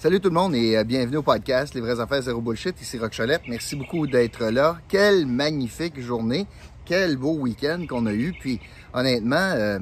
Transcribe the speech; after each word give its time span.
Salut 0.00 0.20
tout 0.20 0.28
le 0.28 0.34
monde 0.34 0.54
et 0.54 0.76
euh, 0.76 0.84
bienvenue 0.84 1.16
au 1.16 1.22
podcast 1.24 1.74
Les 1.74 1.80
vraies 1.80 1.98
affaires 1.98 2.22
zéro 2.22 2.40
bullshit. 2.40 2.80
Ici 2.80 3.00
Rock 3.00 3.16
Cholette. 3.16 3.42
Merci 3.48 3.74
beaucoup 3.74 4.06
d'être 4.06 4.44
là. 4.44 4.78
Quelle 4.86 5.26
magnifique 5.26 5.98
journée. 5.98 6.46
Quel 6.84 7.16
beau 7.16 7.32
week-end 7.32 7.84
qu'on 7.88 8.06
a 8.06 8.12
eu. 8.12 8.32
Puis 8.38 8.60
honnêtement, 8.94 9.34
euh, 9.56 9.80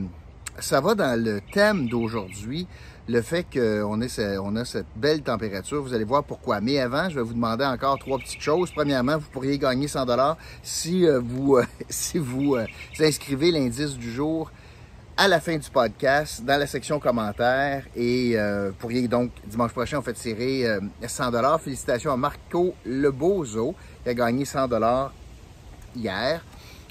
ça 0.59 0.81
va 0.81 0.95
dans 0.95 1.23
le 1.23 1.43
thème 1.53 1.87
d'aujourd'hui. 1.91 2.67
Le 3.11 3.21
fait 3.21 3.45
qu'on 3.53 4.01
on 4.01 4.57
a 4.57 4.65
cette 4.65 4.87
belle 4.97 5.21
température, 5.21 5.83
vous 5.83 5.93
allez 5.93 6.05
voir 6.05 6.25
pourquoi. 6.25 6.63
Mais 6.63 6.79
avant, 6.79 7.11
je 7.11 7.17
vais 7.17 7.23
vous 7.23 7.35
demander 7.35 7.67
encore 7.67 7.99
trois 7.99 8.19
petites 8.19 8.41
choses. 8.41 8.71
Premièrement, 8.71 9.19
vous 9.19 9.29
pourriez 9.31 9.59
gagner 9.59 9.87
100 9.87 10.07
dollars 10.07 10.39
si 10.63 11.07
euh, 11.07 11.21
vous 11.23 11.59
si 11.91 12.17
vous 12.17 12.57
inscrivez 12.99 13.51
l'indice 13.51 13.99
du 13.99 14.11
jour 14.11 14.51
à 15.17 15.29
la 15.29 15.41
fin 15.41 15.57
du 15.57 15.71
podcast, 15.71 16.45
dans 16.45 16.59
la 16.59 16.67
section 16.67 17.01
commentaires. 17.01 17.85
Et 17.97 18.33
euh, 18.35 18.71
pourriez 18.79 19.09
donc, 19.09 19.31
dimanche 19.47 19.73
prochain, 19.73 19.99
on 19.99 20.03
fait 20.03 20.13
tirer 20.13 20.67
euh, 20.67 20.81
100 21.07 21.31
dollars. 21.31 21.61
Félicitations 21.61 22.13
à 22.13 22.17
Marco 22.17 22.75
Lebozo, 22.85 23.75
qui 24.03 24.11
a 24.11 24.15
gagné 24.15 24.45
100 24.45 24.69
dollars 24.69 25.13
hier. 25.95 26.45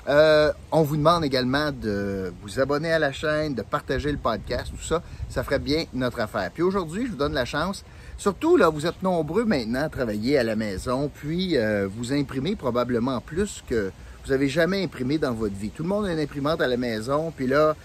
Euh, 0.07 0.51
on 0.71 0.83
vous 0.83 0.97
demande 0.97 1.25
également 1.25 1.71
de 1.71 2.31
vous 2.41 2.59
abonner 2.59 2.91
à 2.91 2.99
la 2.99 3.11
chaîne, 3.11 3.55
de 3.55 3.63
partager 3.63 4.11
le 4.11 4.19
podcast, 4.19 4.71
tout 4.71 4.83
ça, 4.83 5.01
ça 5.29 5.43
ferait 5.43 5.59
bien 5.59 5.85
notre 5.93 6.19
affaire. 6.19 6.51
Puis 6.53 6.61
aujourd'hui, 6.61 7.05
je 7.05 7.11
vous 7.11 7.17
donne 7.17 7.33
la 7.33 7.45
chance, 7.45 7.83
surtout 8.17 8.55
là, 8.55 8.69
vous 8.69 8.85
êtes 8.85 9.01
nombreux 9.01 9.45
maintenant 9.45 9.81
à 9.81 9.89
travailler 9.89 10.37
à 10.37 10.43
la 10.43 10.55
maison, 10.55 11.09
puis 11.11 11.57
euh, 11.57 11.87
vous 11.91 12.13
imprimez 12.13 12.55
probablement 12.55 13.19
plus 13.19 13.63
que 13.67 13.91
vous 14.25 14.31
avez 14.31 14.47
jamais 14.47 14.83
imprimé 14.83 15.17
dans 15.17 15.33
votre 15.33 15.55
vie. 15.55 15.69
Tout 15.69 15.83
le 15.83 15.89
monde 15.89 16.05
a 16.05 16.13
une 16.13 16.19
imprimante 16.19 16.61
à 16.61 16.67
la 16.67 16.77
maison, 16.77 17.33
puis 17.35 17.47
là, 17.47 17.75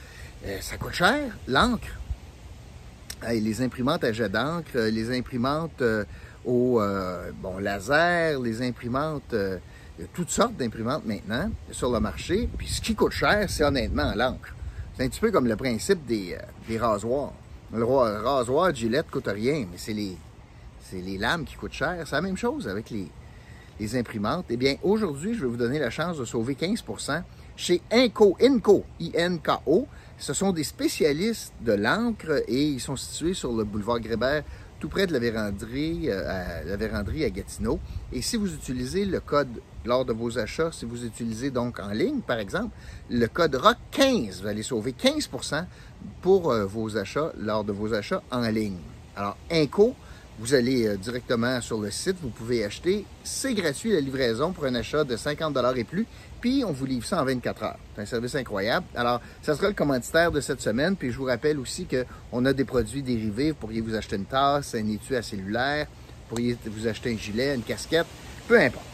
euh, 0.47 0.59
ça 0.61 0.79
coûte 0.79 0.95
cher, 0.95 1.37
l'encre. 1.47 1.99
les 3.29 3.61
imprimantes 3.61 4.05
à 4.05 4.13
jet 4.13 4.31
d'encre, 4.31 4.71
euh, 4.77 4.91
les 4.91 5.17
imprimantes 5.17 5.83
euh, 5.83 6.05
au 6.47 6.81
bon, 7.43 7.59
laser, 7.59 8.41
les 8.41 8.63
imprimantes, 8.63 9.35
toutes 10.15 10.31
sortes 10.31 10.57
d'imprimantes 10.57 11.05
maintenant 11.05 11.51
sur 11.71 11.93
le 11.93 12.01
marché. 12.01 12.49
Puis 12.57 12.69
ce 12.69 12.81
qui 12.81 12.95
coûte 12.95 13.13
cher, 13.13 13.45
c'est 13.49 13.65
honnêtement 13.65 14.15
l'encre. 14.15 14.55
C'est 14.97 15.05
un 15.05 15.09
petit 15.09 15.21
peu 15.21 15.31
comme 15.31 15.47
le 15.47 15.57
principe 15.57 16.07
des, 16.07 16.39
rasoirs. 16.79 17.33
Le 17.75 17.85
rasoir 17.85 18.75
Gillette 18.75 19.11
coûte 19.11 19.29
rien, 19.29 19.67
mais 19.71 19.77
c'est 19.77 19.93
les, 19.93 20.17
les 20.95 21.19
lames 21.19 21.45
qui 21.45 21.57
coûtent 21.57 21.75
cher. 21.75 22.05
C'est 22.07 22.17
la 22.17 22.23
même 22.23 22.39
chose 22.39 22.67
avec 22.67 22.89
les, 22.89 23.09
les 23.79 23.97
imprimantes. 23.97 24.47
Eh 24.49 24.57
bien, 24.57 24.77
aujourd'hui, 24.83 25.35
je 25.35 25.43
vais 25.43 25.49
vous 25.49 25.59
donner 25.59 25.79
la 25.79 25.91
chance 25.91 26.17
de 26.17 26.25
sauver 26.25 26.55
15 26.55 26.83
chez 27.61 27.83
Inco, 27.93 28.39
Inco, 28.41 28.85
I-N-K-O. 29.01 29.87
Ce 30.19 30.33
sont 30.33 30.51
des 30.53 30.65
spécialistes 30.65 31.53
de 31.61 31.73
l'encre 31.75 32.43
et 32.49 32.65
ils 32.65 32.81
sont 32.81 32.97
situés 32.97 33.35
sur 33.35 33.53
le 33.53 33.65
boulevard 33.65 34.01
Grébert, 34.01 34.45
tout 34.79 34.89
près 34.89 35.07
de 35.07 35.13
la 35.13 35.19
véranderie, 35.19 36.09
euh, 36.09 36.25
à, 36.27 36.65
la 36.65 36.97
à 36.97 37.31
Gatineau. 37.31 37.79
Et 38.15 38.23
si 38.23 38.39
vous 38.39 38.55
utilisez 38.55 39.05
le 39.05 39.21
code 39.21 39.61
lors 39.85 40.07
de 40.07 40.15
vos 40.15 40.39
achats, 40.39 40.73
si 40.73 40.87
vous 40.87 41.05
utilisez 41.05 41.51
donc 41.51 41.79
en 41.81 41.91
ligne, 41.91 42.21
par 42.21 42.39
exemple, 42.39 42.75
le 43.11 43.27
code 43.27 43.55
ROCK15, 43.55 44.41
vous 44.41 44.47
allez 44.47 44.63
sauver 44.63 44.93
15% 44.93 45.67
pour 46.23 46.51
euh, 46.51 46.65
vos 46.65 46.97
achats 46.97 47.31
lors 47.39 47.65
de 47.65 47.73
vos 47.73 47.93
achats 47.93 48.23
en 48.31 48.49
ligne. 48.49 48.79
Alors, 49.17 49.37
Inco, 49.51 49.95
vous 50.41 50.55
allez 50.55 50.87
euh, 50.87 50.97
directement 50.97 51.61
sur 51.61 51.79
le 51.79 51.91
site, 51.91 52.17
vous 52.23 52.31
pouvez 52.31 52.65
acheter. 52.65 53.05
C'est 53.23 53.53
gratuit 53.53 53.93
la 53.93 54.01
livraison 54.01 54.53
pour 54.53 54.65
un 54.65 54.75
achat 54.75 55.05
de 55.05 55.15
50 55.15 55.55
et 55.77 55.85
plus. 55.85 56.07
Puis 56.41 56.65
on 56.67 56.73
vous 56.73 56.87
livre 56.87 57.05
ça 57.05 57.21
en 57.21 57.27
24 57.27 57.63
heures. 57.63 57.77
C'est 57.95 58.01
un 58.01 58.07
service 58.07 58.35
incroyable. 58.35 58.87
Alors, 58.95 59.21
ça 59.43 59.55
sera 59.55 59.69
le 59.69 59.75
commanditaire 59.75 60.33
de 60.33 60.41
cette 60.41 60.63
semaine. 60.63 60.97
Puis 60.97 61.11
je 61.11 61.19
vous 61.19 61.27
rappelle 61.27 61.59
aussi 61.59 61.87
qu'on 61.87 62.47
a 62.47 62.55
des 62.55 62.65
produits 62.65 63.03
dérivés. 63.03 63.51
Vous 63.51 63.59
pourriez 63.59 63.83
vous 63.83 63.95
acheter 63.95 64.17
une 64.17 64.25
tasse, 64.25 64.75
un 64.75 64.89
étui 64.89 65.15
à 65.15 65.21
cellulaire, 65.21 65.87
vous 65.87 66.29
pourriez 66.31 66.57
vous 66.65 66.87
acheter 66.87 67.13
un 67.13 67.19
gilet, 67.19 67.55
une 67.55 67.63
casquette, 67.63 68.07
peu 68.49 68.59
importe. 68.59 68.87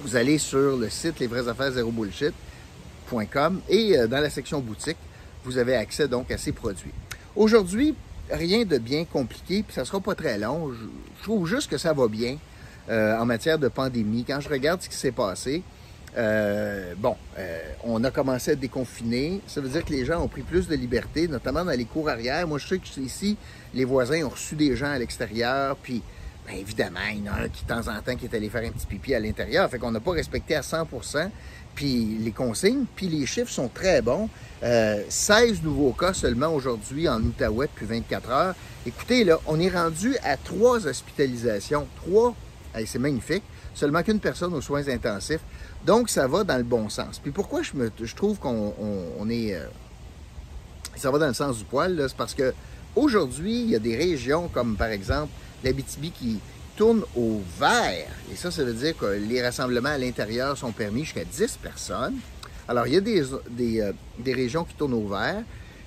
Vous 0.00 0.16
allez 0.16 0.38
sur 0.38 0.76
le 0.76 0.90
site 0.90 1.20
lesvraiesaffaires0bullshit.com 1.20 3.60
et 3.68 3.96
euh, 3.96 4.08
dans 4.08 4.20
la 4.20 4.30
section 4.30 4.58
boutique, 4.58 4.96
vous 5.44 5.58
avez 5.58 5.76
accès 5.76 6.08
donc 6.08 6.32
à 6.32 6.38
ces 6.38 6.50
produits. 6.50 6.90
Aujourd'hui, 7.36 7.94
rien 8.32 8.64
de 8.64 8.78
bien 8.78 9.04
compliqué, 9.04 9.62
puis 9.62 9.74
ça 9.74 9.84
sera 9.84 10.00
pas 10.00 10.14
très 10.14 10.38
long. 10.38 10.72
Je, 10.72 11.22
trouve 11.22 11.46
juste 11.46 11.70
que 11.70 11.76
ça 11.76 11.92
va 11.92 12.08
bien 12.08 12.38
euh, 12.88 13.16
en 13.18 13.26
matière 13.26 13.58
de 13.58 13.68
pandémie. 13.68 14.24
Quand 14.24 14.40
je 14.40 14.48
regarde 14.48 14.80
ce 14.80 14.88
qui 14.88 14.96
s'est 14.96 15.12
passé, 15.12 15.62
euh, 16.16 16.94
bon, 16.96 17.16
euh, 17.38 17.58
on 17.84 18.02
a 18.04 18.10
commencé 18.10 18.52
à 18.52 18.54
déconfiner. 18.54 19.40
Ça 19.46 19.60
veut 19.60 19.68
dire 19.68 19.84
que 19.84 19.92
les 19.92 20.04
gens 20.04 20.22
ont 20.22 20.28
pris 20.28 20.42
plus 20.42 20.66
de 20.66 20.74
liberté, 20.74 21.28
notamment 21.28 21.64
dans 21.64 21.76
les 21.76 21.84
cours 21.84 22.08
arrière. 22.08 22.46
Moi, 22.48 22.58
je 22.58 22.66
sais 22.66 22.78
que 22.78 23.00
ici, 23.00 23.36
les 23.74 23.84
voisins 23.84 24.24
ont 24.24 24.30
reçu 24.30 24.54
des 24.56 24.74
gens 24.76 24.90
à 24.90 24.98
l'extérieur, 24.98 25.76
puis 25.76 26.02
bien 26.46 26.56
évidemment, 26.56 27.00
il 27.12 27.24
y 27.24 27.28
en 27.28 27.34
a 27.34 27.42
un 27.42 27.48
qui, 27.48 27.64
de 27.64 27.68
temps 27.68 27.88
en 27.88 28.00
temps, 28.02 28.16
qui 28.16 28.26
est 28.26 28.34
allé 28.34 28.48
faire 28.48 28.64
un 28.64 28.70
petit 28.70 28.86
pipi 28.86 29.14
à 29.14 29.20
l'intérieur. 29.20 29.68
Fait 29.70 29.78
qu'on 29.78 29.90
n'a 29.90 30.00
pas 30.00 30.12
respecté 30.12 30.54
à 30.54 30.62
100 30.62 30.86
puis 31.74 32.18
les 32.20 32.32
consignes, 32.32 32.84
puis 32.96 33.08
les 33.08 33.26
chiffres 33.26 33.50
sont 33.50 33.68
très 33.68 34.02
bons. 34.02 34.28
16 34.60 34.62
euh, 34.62 35.54
nouveaux 35.62 35.92
cas 35.92 36.12
seulement 36.12 36.48
aujourd'hui 36.48 37.08
en 37.08 37.22
Outaouais 37.22 37.66
depuis 37.66 37.86
24 37.86 38.30
heures. 38.30 38.54
Écoutez, 38.86 39.24
là, 39.24 39.38
on 39.46 39.58
est 39.60 39.70
rendu 39.70 40.16
à 40.24 40.36
trois 40.36 40.86
hospitalisations. 40.86 41.86
Trois, 41.96 42.34
c'est 42.84 42.98
magnifique. 42.98 43.44
Seulement 43.74 44.02
qu'une 44.02 44.20
personne 44.20 44.52
aux 44.52 44.60
soins 44.60 44.88
intensifs. 44.88 45.40
Donc, 45.86 46.10
ça 46.10 46.26
va 46.26 46.44
dans 46.44 46.56
le 46.56 46.64
bon 46.64 46.88
sens. 46.88 47.18
Puis 47.18 47.30
pourquoi 47.30 47.62
je, 47.62 47.74
me, 47.74 47.90
je 48.02 48.14
trouve 48.14 48.38
qu'on 48.38 49.30
est... 49.30 49.54
Euh, 49.54 49.66
ça 50.96 51.10
va 51.10 51.18
dans 51.18 51.28
le 51.28 51.34
sens 51.34 51.58
du 51.58 51.64
poil, 51.64 52.04
c'est 52.08 52.16
parce 52.16 52.34
que 52.34 52.52
aujourd'hui, 52.96 53.62
il 53.62 53.70
y 53.70 53.76
a 53.76 53.78
des 53.78 53.96
régions 53.96 54.48
comme 54.48 54.76
par 54.76 54.88
exemple 54.88 55.30
l'Abitibi 55.64 56.10
qui 56.10 56.38
tourne 56.76 57.02
au 57.16 57.40
vert. 57.58 58.08
Et 58.32 58.36
ça, 58.36 58.50
ça 58.50 58.64
veut 58.64 58.72
dire 58.72 58.96
que 58.96 59.06
les 59.06 59.42
rassemblements 59.42 59.90
à 59.90 59.98
l'intérieur 59.98 60.56
sont 60.56 60.72
permis 60.72 61.04
jusqu'à 61.04 61.24
10 61.24 61.58
personnes. 61.62 62.16
Alors, 62.68 62.86
il 62.86 62.94
y 62.94 62.96
a 62.96 63.00
des, 63.00 63.22
des, 63.50 63.80
euh, 63.80 63.92
régions 64.24 64.64
qui 64.64 64.74
tournent 64.74 64.94
au 64.94 65.08
vert. 65.08 65.42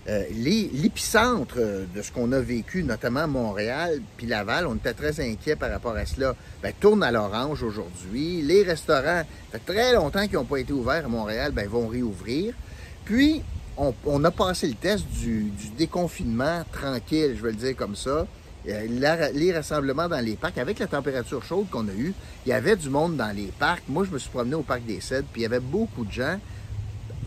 Euh, 0.10 0.26
l'épicentre 0.34 1.56
de 1.56 2.02
ce 2.02 2.12
qu'on 2.12 2.34
a 2.34 2.40
vécu, 2.42 2.84
notamment 2.84 3.26
Montréal 3.26 4.02
puis 4.18 4.28
Laval, 4.28 4.68
on 4.68 4.76
était 4.76 4.94
très 4.94 5.22
inquiets 5.22 5.56
par 5.56 5.72
rapport 5.72 5.96
à 5.96 6.06
cela, 6.06 6.36
ben, 6.62 6.74
tourne 6.78 7.04
à 7.04 7.12
l'orange 7.12 7.64
aujourd'hui. 7.64 8.42
Les 8.42 8.64
restaurants, 8.64 9.24
ça 9.52 9.60
fait 9.60 9.74
très 9.74 9.94
longtemps 9.94 10.24
qu'ils 10.24 10.34
n'ont 10.34 10.44
pas 10.44 10.58
été 10.58 10.74
ouverts 10.74 11.06
à 11.06 11.08
Montréal, 11.08 11.54
ben, 11.54 11.70
vont 11.70 11.88
réouvrir. 11.88 12.54
Puis, 13.06 13.42
on, 13.78 14.24
a 14.24 14.32
passé 14.32 14.68
le 14.68 14.76
test 14.76 15.06
du, 15.08 15.52
déconfinement 15.78 16.64
tranquille, 16.72 17.36
je 17.38 17.42
vais 17.42 17.52
le 17.52 17.58
dire 17.58 17.76
comme 17.76 17.96
ça. 17.96 18.28
Euh, 18.70 19.32
les 19.34 19.54
rassemblements 19.54 20.08
dans 20.08 20.24
les 20.24 20.36
parcs, 20.36 20.58
avec 20.58 20.80
la 20.80 20.88
température 20.88 21.44
chaude 21.44 21.70
qu'on 21.70 21.88
a 21.88 21.92
eue, 21.92 22.14
il 22.46 22.50
y 22.50 22.54
avait 22.54 22.78
du 22.78 22.90
monde 22.90 23.18
dans 23.18 23.36
les 23.36 23.52
parcs. 23.60 23.84
Moi, 23.90 24.06
je 24.06 24.12
me 24.12 24.18
suis 24.18 24.30
promené 24.30 24.56
au 24.56 24.62
parc 24.62 24.86
des 24.86 25.02
Cèdres, 25.02 25.28
puis 25.32 25.42
il 25.42 25.44
y 25.44 25.48
avait 25.48 25.60
beaucoup 25.60 26.06
de 26.06 26.12
gens 26.12 26.40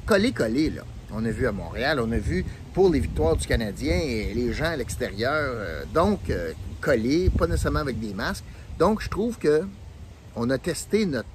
collés-collés, 0.06 0.70
là. 0.70 0.82
On 1.12 1.24
a 1.24 1.30
vu 1.30 1.46
à 1.46 1.52
Montréal, 1.52 2.00
on 2.00 2.10
a 2.10 2.18
vu 2.18 2.44
pour 2.74 2.90
les 2.90 3.00
victoires 3.00 3.36
du 3.36 3.46
Canadien 3.46 3.96
et 3.96 4.34
les 4.34 4.52
gens 4.52 4.64
à 4.64 4.76
l'extérieur, 4.76 5.32
euh, 5.34 5.84
donc 5.94 6.30
euh, 6.30 6.52
collés, 6.80 7.30
pas 7.30 7.46
nécessairement 7.46 7.80
avec 7.80 8.00
des 8.00 8.12
masques. 8.12 8.44
Donc, 8.78 9.02
je 9.02 9.08
trouve 9.08 9.38
que 9.38 9.62
on 10.34 10.50
a 10.50 10.58
testé 10.58 11.06
notre, 11.06 11.28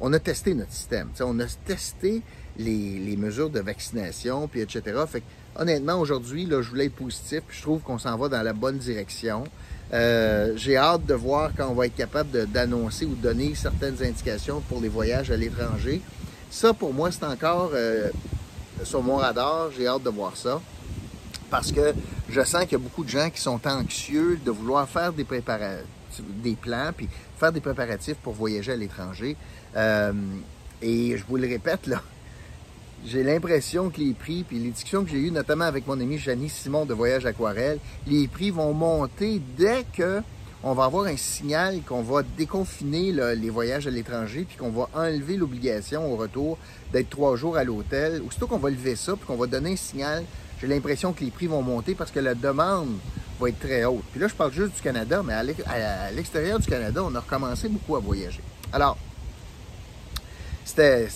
on 0.00 0.12
a 0.12 0.18
testé 0.18 0.54
notre 0.54 0.72
système. 0.72 1.10
on 1.20 1.38
a 1.40 1.46
testé 1.46 2.22
les, 2.58 3.16
mesures 3.16 3.50
de 3.50 3.60
vaccination, 3.60 4.48
puis 4.48 4.60
etc. 4.60 4.82
Fait 5.06 5.22
honnêtement, 5.56 5.98
aujourd'hui, 5.98 6.48
je 6.50 6.68
voulais 6.68 6.86
être 6.86 6.96
positif, 6.96 7.42
je 7.50 7.62
trouve 7.62 7.80
qu'on 7.80 7.98
s'en 7.98 8.16
va 8.16 8.28
dans 8.28 8.42
la 8.42 8.52
bonne 8.52 8.78
direction. 8.78 9.44
Euh, 9.92 10.52
j'ai 10.56 10.76
hâte 10.76 11.04
de 11.04 11.14
voir 11.14 11.50
quand 11.56 11.68
on 11.68 11.74
va 11.74 11.86
être 11.86 11.96
capable 11.96 12.46
d'annoncer 12.46 13.04
ou 13.04 13.14
de 13.14 13.22
donner 13.22 13.54
certaines 13.54 14.02
indications 14.02 14.60
pour 14.68 14.80
les 14.80 14.88
voyages 14.88 15.30
à 15.30 15.36
l'étranger. 15.36 16.00
Ça, 16.50 16.72
pour 16.72 16.94
moi, 16.94 17.10
c'est 17.10 17.24
encore 17.24 17.72
sur 18.84 19.02
mon 19.02 19.16
radar. 19.16 19.70
J'ai 19.76 19.86
hâte 19.86 20.02
de 20.02 20.10
voir 20.10 20.36
ça. 20.36 20.60
Parce 21.50 21.70
que 21.70 21.92
je 22.30 22.42
sens 22.42 22.62
qu'il 22.62 22.72
y 22.72 22.74
a 22.76 22.78
beaucoup 22.78 23.04
de 23.04 23.10
gens 23.10 23.28
qui 23.28 23.40
sont 23.40 23.60
anxieux 23.66 24.38
de 24.42 24.50
vouloir 24.50 24.88
faire 24.88 25.12
des 25.12 25.24
plans, 26.54 26.92
puis 26.96 27.08
faire 27.38 27.52
des 27.52 27.60
préparatifs 27.60 28.16
pour 28.16 28.32
voyager 28.32 28.72
à 28.72 28.76
l'étranger. 28.76 29.36
Euh, 29.76 30.12
et 30.80 31.16
je 31.16 31.24
vous 31.28 31.36
le 31.36 31.46
répète, 31.46 31.86
là, 31.86 32.02
j'ai 33.04 33.22
l'impression 33.22 33.90
que 33.90 34.00
les 34.00 34.12
prix, 34.12 34.44
puis 34.44 34.58
les 34.58 34.70
discussions 34.70 35.04
que 35.04 35.10
j'ai 35.10 35.18
eues, 35.18 35.30
notamment 35.30 35.64
avec 35.64 35.86
mon 35.86 35.98
ami 36.00 36.18
Janice 36.18 36.54
Simon 36.54 36.84
de 36.86 36.94
Voyage 36.94 37.26
Aquarelle, 37.26 37.78
les 38.06 38.28
prix 38.28 38.50
vont 38.50 38.72
monter 38.72 39.40
dès 39.56 39.84
que 39.92 40.20
on 40.64 40.74
va 40.74 40.84
avoir 40.84 41.06
un 41.06 41.16
signal 41.16 41.80
qu'on 41.82 42.02
va 42.02 42.22
déconfiner 42.22 43.10
les 43.34 43.50
voyages 43.50 43.88
à 43.88 43.90
l'étranger, 43.90 44.46
puis 44.48 44.56
qu'on 44.56 44.70
va 44.70 44.88
enlever 44.94 45.36
l'obligation 45.36 46.12
au 46.12 46.16
retour 46.16 46.56
d'être 46.92 47.10
trois 47.10 47.34
jours 47.34 47.56
à 47.56 47.64
l'hôtel. 47.64 48.22
Aussitôt 48.24 48.46
qu'on 48.46 48.58
va 48.58 48.70
lever 48.70 48.94
ça, 48.94 49.16
puis 49.16 49.26
qu'on 49.26 49.36
va 49.36 49.48
donner 49.48 49.72
un 49.72 49.76
signal, 49.76 50.22
j'ai 50.60 50.68
l'impression 50.68 51.12
que 51.12 51.24
les 51.24 51.32
prix 51.32 51.48
vont 51.48 51.62
monter 51.62 51.96
parce 51.96 52.12
que 52.12 52.20
la 52.20 52.36
demande 52.36 52.90
va 53.40 53.48
être 53.48 53.58
très 53.58 53.84
haute. 53.84 54.04
Puis 54.12 54.20
là, 54.20 54.28
je 54.28 54.34
parle 54.34 54.52
juste 54.52 54.76
du 54.76 54.82
Canada, 54.82 55.20
mais 55.24 55.32
à 55.34 56.12
l'extérieur 56.12 56.60
du 56.60 56.68
Canada, 56.68 57.02
on 57.04 57.12
a 57.16 57.18
recommencé 57.18 57.68
beaucoup 57.68 57.96
à 57.96 57.98
voyager. 57.98 58.40
Alors, 58.72 58.96
c'était, 60.74 61.08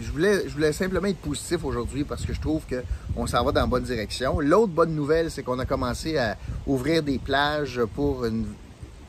je 0.00 0.10
voulais, 0.52 0.72
simplement 0.72 1.06
être 1.06 1.18
positif 1.18 1.64
aujourd'hui 1.64 2.04
parce 2.04 2.26
que 2.26 2.34
je 2.34 2.40
trouve 2.40 2.62
qu'on 2.66 3.26
s'en 3.26 3.42
va 3.42 3.52
dans 3.52 3.62
la 3.62 3.66
bonne 3.66 3.84
direction. 3.84 4.38
L'autre 4.40 4.72
bonne 4.72 4.94
nouvelle, 4.94 5.30
c'est 5.30 5.42
qu'on 5.42 5.58
a 5.58 5.64
commencé 5.64 6.18
à 6.18 6.36
ouvrir 6.66 7.02
des 7.02 7.18
plages 7.18 7.80
pour 7.94 8.26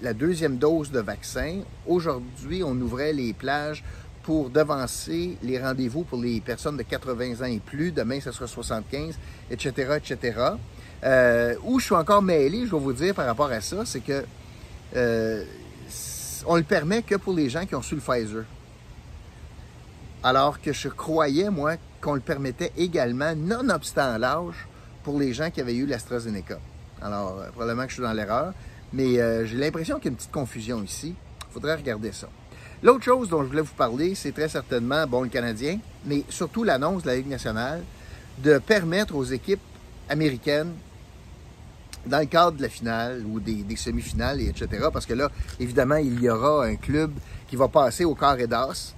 la 0.01 0.13
deuxième 0.13 0.57
dose 0.57 0.89
de 0.92 1.01
vaccin. 1.01 1.59
Aujourd'hui, 1.86 2.63
on 2.63 2.75
ouvrait 2.80 3.12
les 3.12 3.33
plages 3.33 3.83
pour 4.24 4.50
devancer 4.50 5.38
les 5.44 5.62
rendez-vous 5.62 6.03
pour 6.03 6.21
les 6.21 6.39
personnes 6.39 6.77
de 6.77 6.83
80 6.83 7.42
ans 7.42 7.50
et 7.50 7.59
plus. 7.59 7.92
Demain, 7.92 8.21
ce 8.21 8.31
sera 8.31 8.48
75, 8.48 9.15
etc., 9.50 9.98
etc. 9.98 10.39
Où 11.63 11.80
je 11.80 11.86
suis 11.86 11.95
encore 11.95 12.21
mêlé, 12.21 12.65
je 12.65 12.71
vais 12.71 12.80
vous 12.80 12.94
dire 12.94 13.13
par 13.13 13.25
rapport 13.25 13.51
à 13.51 13.59
ça, 13.59 13.83
c'est 13.86 14.01
que 14.01 14.24
euh, 14.95 15.44
on 16.45 16.56
le 16.56 16.63
permet 16.63 17.01
que 17.01 17.15
pour 17.15 17.33
les 17.33 17.50
gens 17.50 17.65
qui 17.65 17.75
ont 17.75 17.81
su 17.81 17.95
le 17.95 18.01
Pfizer. 18.01 18.45
Alors 20.24 20.62
que 20.62 20.72
je 20.72 20.88
croyais, 20.88 21.50
moi, 21.50 21.76
qu'on 22.00 22.14
le 22.14 22.22
permettait 22.22 22.72
également, 22.78 23.36
nonobstant 23.36 24.18
l'âge, 24.18 24.68
pour 25.04 25.20
les 25.20 25.34
gens 25.34 25.50
qui 25.50 25.62
avaient 25.62 25.76
eu 25.76 25.86
l'AstraZeneca. 25.86 26.60
Alors, 27.02 27.40
euh, 27.40 27.50
probablement 27.50 27.84
que 27.84 27.90
je 27.90 27.96
suis 27.96 28.04
dans 28.04 28.14
l'erreur, 28.14 28.54
mais 28.94 29.20
euh, 29.20 29.46
j'ai 29.46 29.58
l'impression 29.58 29.98
qu'il 29.98 30.06
y 30.06 30.08
a 30.10 30.12
une 30.12 30.18
petite 30.18 30.32
confusion 30.32 30.84
ici. 30.84 31.16
Il 31.50 31.54
faudrait 31.54 31.76
regarder 31.76 32.12
ça. 32.12 32.28
L'autre 32.84 33.04
chose 33.04 33.30
dont 33.30 33.42
je 33.44 33.48
voulais 33.48 33.62
vous 33.62 33.74
parler, 33.74 34.16
c'est 34.16 34.32
très 34.32 34.50
certainement, 34.50 35.06
bon, 35.08 35.24
le 35.24 35.30
Canadien, 35.30 35.80
mais 36.06 36.24
surtout 36.30 36.64
l'annonce 36.64 37.04
de 37.04 37.08
la 37.08 37.16
Ligue 37.16 37.30
nationale 37.30 37.84
de 38.40 38.58
permettre 38.60 39.16
aux 39.16 39.24
équipes 39.24 39.62
américaines 40.10 40.74
dans 42.06 42.20
le 42.20 42.26
cadre 42.26 42.58
de 42.58 42.64
la 42.64 42.70
finale 42.70 43.24
ou 43.26 43.40
des, 43.40 43.64
semi-finales, 43.76 44.42
etc. 44.42 44.88
Parce 44.92 45.06
que 45.06 45.14
là, 45.14 45.30
évidemment, 45.60 45.98
il 45.98 46.20
y 46.22 46.30
aura 46.30 46.66
un 46.66 46.76
club 46.76 47.12
qui 47.48 47.56
va 47.56 47.68
passer 47.68 48.06
au 48.06 48.16
carré 48.16 48.48
d'as, 48.48 48.96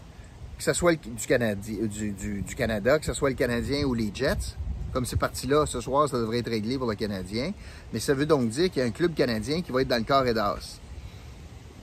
que 0.63 0.71
ce 0.71 0.80
soit 0.80 0.95
du, 0.95 1.27
Canadi, 1.27 1.77
du, 1.89 2.56
Canada, 2.56 2.98
que 2.98 3.06
ce 3.06 3.12
soit 3.12 3.30
le 3.30 3.36
Canadien 3.36 3.83
ou 3.83 3.94
les 3.94 4.12
Jets. 4.13 4.56
Comme 4.94 5.06
c'est 5.06 5.18
parti 5.18 5.45
là, 5.45 5.65
ce 5.65 5.81
soir, 5.81 6.07
ça 6.07 6.18
devrait 6.18 6.38
être 6.38 6.50
réglé 6.50 6.77
pour 6.77 6.88
le 6.88 6.95
Canadien. 6.95 7.51
Mais 7.92 8.00
ça 8.00 8.13
veut 8.13 8.25
donc 8.25 8.48
dire 8.48 8.71
qu'il 8.71 8.81
y 8.81 8.86
a 8.86 8.88
un 8.88 8.92
club 8.92 9.13
canadien 9.13 9.62
qui 9.62 9.74
va 9.74 9.81
être 9.81 9.89
dans 9.89 9.98
le 9.98 10.04
carré 10.04 10.33
d'as. 10.33 10.80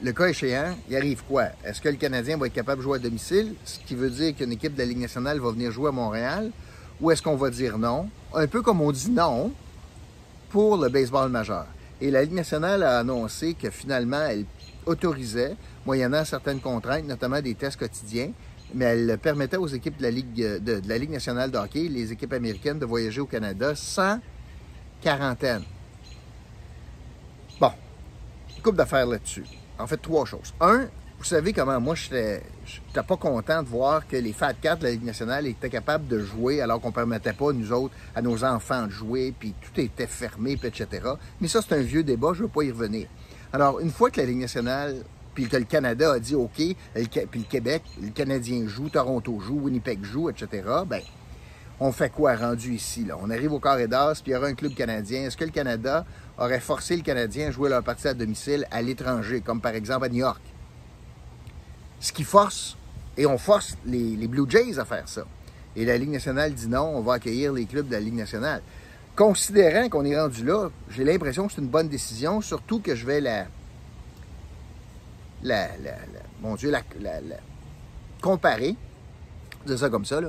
Le 0.03 0.13
cas 0.13 0.29
échéant, 0.29 0.75
il 0.89 0.97
arrive 0.97 1.23
quoi? 1.25 1.49
Est-ce 1.63 1.83
que 1.83 1.91
le 1.91 1.97
Canadien 1.97 2.39
va 2.39 2.47
être 2.47 2.55
capable 2.55 2.79
de 2.79 2.85
jouer 2.85 2.97
à 2.97 2.99
domicile? 3.01 3.55
Ce 3.67 3.81
qui 3.81 3.95
veut 3.95 4.09
dire 4.09 4.35
qu'une 4.35 4.53
équipe 4.53 4.73
de 4.73 4.79
la 4.79 4.87
Ligue 4.87 5.01
nationale 5.01 5.41
va 5.41 5.51
venir 5.51 5.71
jouer 5.73 5.89
à 5.89 5.93
Montréal? 5.93 6.51
Ou 7.03 7.11
est-ce 7.11 7.21
qu'on 7.21 7.37
va 7.37 7.51
dire 7.51 7.77
non? 7.77 8.09
Un 8.33 8.47
peu 8.47 8.63
comme 8.63 8.81
on 8.81 8.93
dit 8.93 9.11
non, 9.11 9.53
pour 10.49 10.79
le 10.79 10.89
baseball 10.89 11.29
majeur. 11.29 11.67
Et 12.01 12.11
la 12.11 12.23
Ligue 12.23 12.33
nationale 12.33 12.83
a 12.83 13.01
annoncé 13.01 13.53
que 13.53 13.69
finalement, 13.69 14.23
elle 14.23 14.47
autorisait, 14.87 15.55
moyennant 15.85 16.25
certaines 16.25 16.61
contraintes, 16.61 17.07
notamment 17.07 17.43
des 17.43 17.55
tests 17.55 17.79
quotidiens, 17.79 18.31
mais 18.75 18.85
elle 18.87 19.19
permettait 19.19 19.57
aux 19.57 19.67
équipes 19.67 19.97
de 19.99 20.03
la 20.03 20.11
Ligue, 20.11 20.35
de, 20.35 20.81
la 20.87 20.99
Ligue 20.99 21.11
nationale 21.11 21.51
de 21.51 21.59
hockey, 21.59 21.89
les 21.89 22.13
équipes 22.13 22.33
américaines, 22.33 22.79
de 22.79 22.87
voyager 22.87 23.21
au 23.21 23.27
Canada 23.27 23.75
sans 23.75 24.21
quarantaine. 25.01 25.63
Bon, 27.61 27.73
coupe 28.63 28.77
d'affaires 28.77 29.07
là-dessus. 29.07 29.45
En 29.79 29.87
fait, 29.87 29.97
trois 29.97 30.25
choses. 30.25 30.55
Un, 30.61 30.89
vous 31.19 31.25
savez 31.25 31.53
comment 31.53 31.81
moi, 31.81 31.95
je 31.95 32.15
n'étais 32.15 33.03
pas 33.07 33.17
content 33.17 33.63
de 33.63 33.69
voir 33.69 34.07
que 34.07 34.17
les 34.17 34.33
Fat 34.33 34.55
Cats 34.55 34.77
de 34.77 34.85
la 34.85 34.91
Ligue 34.93 35.05
nationale 35.05 35.47
étaient 35.47 35.69
capables 35.69 36.07
de 36.07 36.21
jouer 36.21 36.61
alors 36.61 36.81
qu'on 36.81 36.89
ne 36.89 36.95
permettait 36.95 37.33
pas, 37.33 37.53
nous 37.53 37.73
autres, 37.73 37.95
à 38.15 38.23
nos 38.23 38.43
enfants 38.45 38.87
de 38.87 38.91
jouer, 38.91 39.35
puis 39.39 39.55
tout 39.61 39.81
était 39.81 40.07
fermé, 40.07 40.53
etc. 40.53 40.87
Mais 41.41 41.49
ça, 41.49 41.61
c'est 41.61 41.75
un 41.75 41.83
vieux 41.83 42.03
débat, 42.03 42.31
je 42.33 42.39
ne 42.39 42.47
veux 42.47 42.53
pas 42.53 42.63
y 42.63 42.71
revenir. 42.71 43.09
Alors, 43.53 43.81
une 43.81 43.91
fois 43.91 44.11
que 44.11 44.21
la 44.21 44.27
Ligue 44.27 44.39
nationale, 44.39 44.97
puis 45.35 45.49
que 45.49 45.57
le 45.57 45.65
Canada 45.65 46.13
a 46.13 46.19
dit 46.19 46.35
OK, 46.35 46.55
puis 46.57 46.77
le 46.95 47.49
Québec, 47.49 47.83
le 48.01 48.11
Canadien 48.11 48.67
joue, 48.67 48.89
Toronto 48.89 49.39
joue, 49.41 49.61
Winnipeg 49.61 50.05
joue, 50.05 50.31
etc., 50.31 50.63
ben 50.87 51.01
on 51.83 51.93
fait 51.93 52.11
quoi 52.11 52.37
rendu 52.37 52.75
ici? 52.75 53.07
Là? 53.07 53.17
On 53.21 53.31
arrive 53.31 53.55
au 53.55 53.59
carré 53.59 53.89
d'as, 53.89 54.21
puis 54.23 54.33
il 54.33 54.35
y 54.35 54.37
aura 54.37 54.49
un 54.49 54.55
club 54.55 54.75
canadien. 54.75 55.23
Est-ce 55.23 55.37
que 55.37 55.45
le 55.45 55.51
Canada 55.51 56.05
aurait 56.37 56.61
forcé 56.61 56.95
le 56.95 57.03
Canadien 57.03 57.49
à 57.49 57.51
jouer 57.51 57.71
leur 57.71 57.83
partie 57.83 58.07
à 58.07 58.13
domicile 58.13 58.67
à 58.71 58.83
l'étranger, 58.83 59.41
comme 59.41 59.63
par 59.63 59.75
exemple 59.75 60.05
à 60.05 60.09
New 60.11 60.17
York? 60.17 60.43
Ce 61.99 62.13
qui 62.13 62.23
force, 62.23 62.77
et 63.17 63.25
on 63.25 63.39
force 63.39 63.79
les, 63.87 64.15
Blue 64.29 64.45
Jays 64.49 64.79
à 64.79 64.85
faire 64.85 65.09
ça. 65.09 65.25
Et 65.75 65.87
la 65.87 65.97
Ligue 65.97 66.11
nationale 66.11 66.53
dit 66.53 66.69
non, 66.69 66.97
on 66.97 67.01
va 67.01 67.15
accueillir 67.15 67.55
les 67.55 67.65
clubs 67.65 67.87
de 67.87 67.93
la 67.93 68.01
Ligue 68.01 68.15
nationale. 68.15 68.61
Considérant 69.17 69.89
qu'on 69.89 70.05
est 70.05 70.19
rendu 70.19 70.45
là, 70.45 70.69
j'ai 70.91 71.05
l'impression 71.05 71.47
que 71.47 71.55
c'est 71.55 71.63
une 71.63 71.69
bonne 71.69 71.89
décision, 71.89 72.43
surtout 72.43 72.81
que 72.81 72.95
je 72.95 73.07
vais 73.07 73.23
la. 73.23 73.47
La, 75.43 75.69
mon 76.43 76.55
Dieu, 76.55 76.73
comparer, 78.21 78.77
de 79.67 79.77
ça 79.77 79.89
comme 79.89 80.05
ça, 80.05 80.21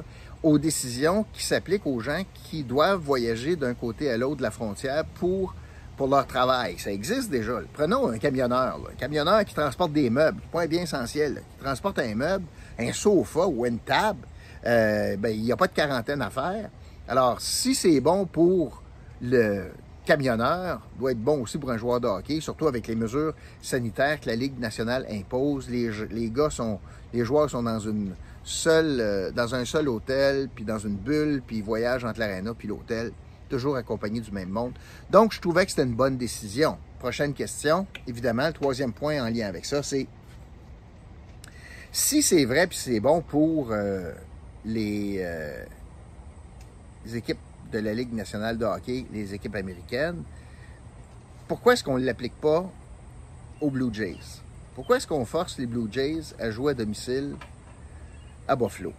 aux 0.43 0.57
décisions 0.57 1.25
qui 1.33 1.43
s'appliquent 1.43 1.85
aux 1.85 1.99
gens 1.99 2.23
qui 2.33 2.63
doivent 2.63 2.99
voyager 2.99 3.55
d'un 3.55 3.73
côté 3.73 4.09
à 4.09 4.17
l'autre 4.17 4.37
de 4.37 4.43
la 4.43 4.51
frontière 4.51 5.05
pour 5.05 5.53
leur 6.07 6.25
travail. 6.27 6.77
Ça 6.79 6.91
existe 6.91 7.29
déjà. 7.29 7.53
Prenons 7.73 8.09
un 8.09 8.17
camionneur. 8.17 8.79
Un 8.91 8.95
camionneur 8.95 9.45
qui 9.45 9.53
transporte 9.53 9.91
des 9.91 10.09
meubles, 10.09 10.41
point 10.51 10.67
bien 10.67 10.81
essentiel. 10.81 11.43
Qui 11.57 11.63
transporte 11.63 11.99
un 11.99 12.15
meuble, 12.15 12.45
un 12.79 12.91
sofa 12.93 13.47
ou 13.47 13.65
une 13.65 13.79
table, 13.79 14.27
euh, 14.65 15.15
ben, 15.17 15.29
il 15.29 15.43
n'y 15.43 15.51
a 15.51 15.57
pas 15.57 15.67
de 15.67 15.73
quarantaine 15.73 16.21
à 16.21 16.29
faire. 16.29 16.69
Alors, 17.07 17.41
si 17.41 17.75
c'est 17.75 17.99
bon 17.99 18.25
pour 18.25 18.81
le 19.21 19.71
camionneur, 20.11 20.81
doit 20.99 21.13
être 21.13 21.23
bon 21.23 21.41
aussi 21.41 21.57
pour 21.57 21.71
un 21.71 21.77
joueur 21.77 22.01
de 22.01 22.07
hockey, 22.07 22.41
surtout 22.41 22.67
avec 22.67 22.85
les 22.87 22.95
mesures 22.95 23.33
sanitaires 23.61 24.19
que 24.19 24.27
la 24.27 24.35
Ligue 24.35 24.59
nationale 24.59 25.05
impose. 25.09 25.69
Les, 25.69 26.29
gars 26.29 26.49
sont, 26.49 26.79
les 27.13 27.23
joueurs 27.23 27.49
sont 27.49 27.63
dans 27.63 27.79
une 27.79 28.13
seule, 28.43 28.97
euh, 28.99 29.31
dans 29.31 29.55
un 29.55 29.63
seul 29.63 29.87
hôtel, 29.87 30.49
puis 30.53 30.65
dans 30.65 30.79
une 30.79 30.97
bulle, 30.97 31.41
puis 31.47 31.57
ils 31.57 31.63
voyagent 31.63 32.03
entre 32.03 32.19
l'aréna 32.19 32.53
puis 32.53 32.67
l'hôtel 32.67 33.13
toujours 33.49 33.75
accompagné 33.77 34.19
du 34.21 34.31
même 34.31 34.49
monde. 34.49 34.73
Donc, 35.09 35.33
je 35.33 35.39
trouvais 35.41 35.65
que 35.65 35.71
c'était 35.71 35.83
une 35.83 35.95
bonne 35.95 36.17
décision. 36.17 36.77
Prochaine 36.99 37.33
question, 37.33 37.85
évidemment, 38.07 38.47
le 38.47 38.53
troisième 38.53 38.93
point 38.93 39.21
en 39.21 39.29
lien 39.29 39.47
avec 39.47 39.65
ça, 39.65 39.81
c'est 39.81 40.07
si 41.91 42.21
c'est 42.21 42.45
vrai 42.45 42.67
puis 42.67 42.77
c'est 42.77 43.01
bon 43.01 43.21
pour 43.21 43.71
euh, 43.71 44.11
euh, 44.67 45.63
les, 47.05 47.17
équipes 47.17 47.39
de 47.71 47.79
la 47.79 47.93
Ligue 47.93 48.13
nationale 48.13 48.57
de 48.57 48.65
hockey, 48.65 49.05
les 49.11 49.33
équipes 49.33 49.55
américaines, 49.55 50.23
pourquoi 51.47 51.73
est-ce 51.73 51.83
qu'on 51.83 51.97
ne 51.97 52.05
l'applique 52.05 52.39
pas 52.39 52.69
aux 53.59 53.69
Blue 53.69 53.93
Jays? 53.93 54.41
Pourquoi 54.75 54.97
est-ce 54.97 55.07
qu'on 55.07 55.25
force 55.25 55.57
les 55.57 55.65
Blue 55.65 55.91
Jays 55.91 56.33
à 56.39 56.49
jouer 56.51 56.71
à 56.71 56.75
domicile 56.75 57.35
à 58.47 58.55
Buffalo? 58.55 58.93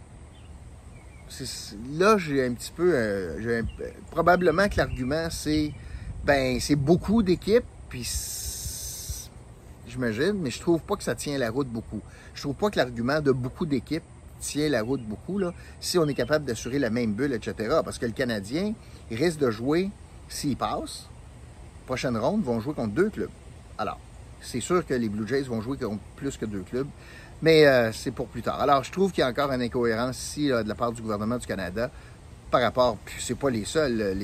là, 1.95 2.19
j'ai 2.19 2.45
un 2.45 2.53
petit 2.53 2.73
peu. 2.73 2.93
Euh, 2.95 3.63
probablement 4.11 4.69
que 4.69 4.77
l'argument, 4.77 5.29
c'est. 5.31 5.73
Ben, 6.25 6.61
c'est 6.61 6.77
beaucoup 6.77 7.23
d'équipes, 7.23 7.65
puis. 7.89 8.07
J'imagine, 9.89 10.35
mais 10.35 10.51
je 10.51 10.61
trouve 10.61 10.81
pas 10.81 10.97
que 10.97 11.03
ça 11.03 11.15
tient 11.15 11.37
la 11.37 11.51
route 11.51 11.69
beaucoup. 11.69 12.01
Je 12.35 12.43
trouve 12.43 12.55
pas 12.55 12.71
que 12.71 12.79
l'argument 12.79 13.21
de 13.21 13.33
beaucoup 13.33 13.67
d'équipes 13.67 14.05
tient 14.43 14.69
la 14.69 14.83
route 14.83 15.03
beaucoup, 15.03 15.39
là, 15.39 15.55
si 15.81 15.99
on 15.99 16.07
est 16.07 16.15
capable 16.15 16.45
d'assurer 16.45 16.79
la 16.79 16.91
même 16.91 17.15
bulle, 17.15 17.33
etc. 17.33 17.55
Parce 17.85 17.99
que 17.99 18.07
le 18.07 18.13
Canadien, 18.13 18.75
il 19.11 19.17
risque 19.17 19.39
de 19.39 19.51
jouer, 19.51 19.91
s'il 20.29 20.57
passe, 20.57 21.07
prochaine 21.87 22.17
ronde, 22.17 22.43
vont 22.43 22.61
jouer 22.61 22.75
contre 22.75 22.93
deux 22.93 23.09
clubs. 23.09 23.31
Alors, 23.79 23.99
c'est 24.41 24.61
sûr 24.61 24.85
que 24.85 24.95
les 24.95 25.09
Blue 25.09 25.27
Jays 25.27 25.43
vont 25.43 25.61
jouer 25.61 25.79
contre 25.79 26.03
plus 26.17 26.37
que 26.37 26.45
deux 26.45 26.63
clubs. 26.63 26.89
Mais 27.41 27.67
euh, 27.67 27.91
c'est 27.93 28.13
pour 28.13 28.29
plus 28.29 28.43
tard. 28.43 28.61
Alors, 28.61 28.85
je 28.85 28.93
trouve 28.93 29.11
qu'il 29.11 29.23
y 29.23 29.25
a 29.25 29.29
encore 29.29 29.51
une 29.51 29.63
incohérence 29.63 30.17
ici 30.23 30.49
de 30.49 30.69
la 30.69 30.75
part 30.75 30.93
du 30.93 31.03
gouvernement 31.03 31.39
du 31.39 31.47
Canada 31.47 31.91
par 32.53 32.61
rapport, 32.61 32.99
puis 33.05 33.17
c'est 33.19 33.35
pas 33.35 33.49
les 33.49 33.65
seuls, 33.65 34.15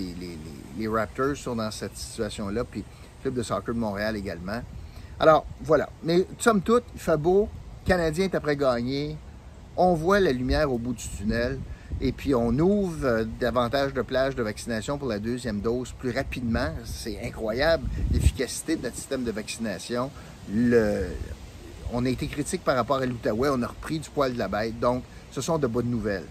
les, 0.76 0.88
Raptors 0.88 1.36
sont 1.36 1.56
dans 1.56 1.70
cette 1.70 1.96
situation-là, 1.96 2.62
puis 2.62 2.80
le 2.80 3.22
club 3.22 3.34
de 3.34 3.42
soccer 3.42 3.74
de 3.74 3.80
Montréal 3.80 4.16
également. 4.16 4.60
Alors, 5.18 5.46
voilà. 5.62 5.88
Mais 6.04 6.26
somme 6.38 6.60
toute, 6.60 6.84
il 6.94 7.00
fait 7.00 7.16
beau, 7.16 7.48
le 7.84 7.88
Canadien 7.88 8.26
est 8.26 8.34
après 8.34 8.54
gagné, 8.54 9.16
on 9.78 9.94
voit 9.94 10.20
la 10.20 10.32
lumière 10.32 10.70
au 10.70 10.76
bout 10.76 10.92
du 10.92 11.08
tunnel, 11.16 11.58
et 12.00 12.12
puis 12.12 12.34
on 12.34 12.50
ouvre 12.58 13.06
euh, 13.06 13.24
davantage 13.40 13.94
de 13.94 14.02
plages 14.02 14.34
de 14.34 14.42
vaccination 14.42 14.98
pour 14.98 15.08
la 15.08 15.18
deuxième 15.18 15.60
dose 15.60 15.92
plus 15.92 16.10
rapidement. 16.10 16.70
C'est 16.84 17.18
incroyable 17.24 17.88
l'efficacité 18.12 18.76
de 18.76 18.82
notre 18.82 18.96
système 18.96 19.24
de 19.24 19.30
vaccination. 19.30 20.10
On 21.90 22.04
a 22.04 22.08
été 22.08 22.26
critique 22.26 22.62
par 22.64 22.76
rapport 22.76 22.98
à 22.98 23.06
l'Outaouais, 23.06 23.48
on 23.50 23.62
a 23.62 23.68
repris 23.68 23.98
du 24.00 24.10
poil 24.10 24.34
de 24.34 24.38
la 24.38 24.48
bête, 24.48 24.78
donc 24.78 25.04
ce 25.30 25.40
sont 25.40 25.58
de 25.58 25.66
bonnes 25.66 25.90
nouvelles. 25.90 26.26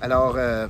Alors, 0.00 0.34
euh, 0.36 0.68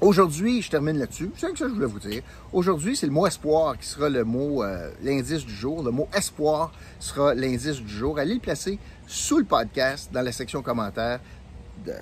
aujourd'hui, 0.00 0.62
je 0.62 0.70
termine 0.70 0.98
là-dessus, 0.98 1.30
c'est 1.34 1.46
ça 1.46 1.52
que 1.52 1.58
je 1.58 1.64
voulais 1.64 1.86
vous 1.86 1.98
dire. 1.98 2.22
Aujourd'hui, 2.52 2.96
c'est 2.96 3.06
le 3.06 3.12
mot 3.12 3.26
espoir 3.26 3.78
qui 3.78 3.86
sera 3.86 4.08
le 4.08 4.24
mot, 4.24 4.62
euh, 4.62 4.90
l'indice 5.02 5.44
du 5.44 5.54
jour. 5.54 5.82
Le 5.82 5.90
mot 5.90 6.08
espoir 6.14 6.72
sera 7.00 7.34
l'indice 7.34 7.80
du 7.80 7.88
jour. 7.88 8.18
Allez 8.18 8.34
le 8.34 8.40
placer 8.40 8.78
sous 9.06 9.38
le 9.38 9.44
podcast, 9.44 10.10
dans 10.12 10.22
la 10.22 10.32
section 10.32 10.62
commentaires, 10.62 11.20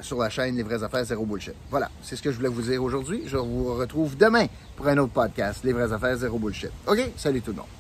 sur 0.00 0.19
la 0.19 0.31
chaîne 0.31 0.57
Les 0.57 0.62
Vraies 0.62 0.83
Affaires 0.83 1.05
Zéro 1.05 1.25
Bullshit. 1.25 1.55
Voilà, 1.71 1.91
c'est 2.03 2.17
ce 2.17 2.23
que 2.23 2.31
je 2.31 2.37
voulais 2.37 2.49
vous 2.49 2.62
dire 2.62 2.83
aujourd'hui. 2.83 3.23
Je 3.26 3.37
vous 3.37 3.75
retrouve 3.75 4.17
demain 4.17 4.47
pour 4.75 4.88
un 4.88 4.99
autre 4.99 5.12
podcast, 5.12 5.61
Les 5.65 5.73
Vraies 5.73 5.93
Affaires 5.93 6.17
Zéro 6.17 6.38
Bullshit. 6.38 6.71
OK? 6.87 6.99
Salut 7.17 7.43
tout 7.43 7.50
le 7.50 7.59
monde. 7.59 7.75